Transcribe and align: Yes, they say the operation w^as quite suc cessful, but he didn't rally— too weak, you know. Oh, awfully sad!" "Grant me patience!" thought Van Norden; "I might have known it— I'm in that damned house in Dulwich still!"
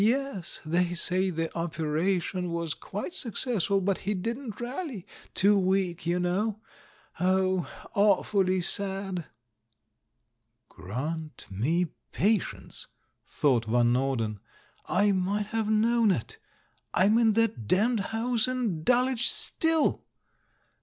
Yes, 0.03 0.59
they 0.65 0.95
say 0.95 1.29
the 1.29 1.55
operation 1.55 2.47
w^as 2.47 2.73
quite 2.79 3.13
suc 3.13 3.33
cessful, 3.35 3.85
but 3.85 3.99
he 3.99 4.15
didn't 4.15 4.59
rally— 4.59 5.05
too 5.35 5.55
weak, 5.59 6.07
you 6.07 6.19
know. 6.19 6.59
Oh, 7.19 7.69
awfully 7.93 8.61
sad!" 8.61 9.25
"Grant 10.69 11.45
me 11.51 11.85
patience!" 12.11 12.87
thought 13.27 13.65
Van 13.65 13.93
Norden; 13.93 14.39
"I 14.87 15.11
might 15.11 15.45
have 15.53 15.69
known 15.69 16.09
it— 16.09 16.39
I'm 16.95 17.19
in 17.19 17.33
that 17.33 17.67
damned 17.67 17.99
house 17.99 18.47
in 18.47 18.81
Dulwich 18.83 19.29
still!" 19.31 20.03